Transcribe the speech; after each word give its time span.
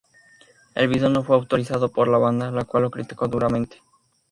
El 0.73 0.87
video 0.87 1.09
no 1.09 1.23
fue 1.23 1.35
autorizado 1.35 1.91
por 1.91 2.07
la 2.07 2.17
banda, 2.17 2.49
la 2.49 2.65
cual 2.65 2.81
lo 2.81 2.89
criticó 2.89 3.27
duramente. 3.27 3.77